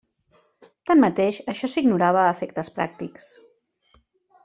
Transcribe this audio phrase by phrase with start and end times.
[0.91, 3.29] Tanmateix, això s'ignorava a efectes pràctics.